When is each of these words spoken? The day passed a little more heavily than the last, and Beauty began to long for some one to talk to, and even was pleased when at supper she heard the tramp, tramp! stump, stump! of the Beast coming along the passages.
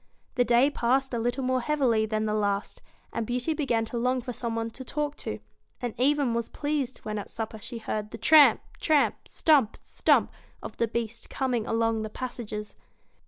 The 0.33 0.43
day 0.43 0.71
passed 0.71 1.13
a 1.13 1.19
little 1.19 1.43
more 1.43 1.61
heavily 1.61 2.07
than 2.07 2.25
the 2.25 2.33
last, 2.33 2.81
and 3.13 3.23
Beauty 3.27 3.53
began 3.53 3.85
to 3.85 3.99
long 3.99 4.19
for 4.19 4.33
some 4.33 4.55
one 4.55 4.71
to 4.71 4.83
talk 4.83 5.15
to, 5.17 5.37
and 5.79 5.93
even 5.99 6.33
was 6.33 6.49
pleased 6.49 6.97
when 7.05 7.19
at 7.19 7.29
supper 7.29 7.59
she 7.61 7.77
heard 7.77 8.09
the 8.09 8.17
tramp, 8.17 8.61
tramp! 8.79 9.27
stump, 9.27 9.77
stump! 9.83 10.33
of 10.63 10.77
the 10.77 10.87
Beast 10.87 11.29
coming 11.29 11.67
along 11.67 12.01
the 12.01 12.09
passages. 12.09 12.73